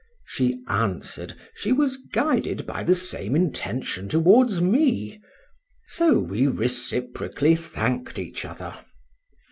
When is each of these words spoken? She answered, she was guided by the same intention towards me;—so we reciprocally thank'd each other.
She 0.25 0.63
answered, 0.67 1.35
she 1.53 1.71
was 1.71 1.97
guided 2.11 2.65
by 2.65 2.83
the 2.83 2.95
same 2.95 3.35
intention 3.35 4.09
towards 4.09 4.59
me;—so 4.59 6.17
we 6.17 6.47
reciprocally 6.47 7.55
thank'd 7.55 8.17
each 8.17 8.43
other. 8.43 8.79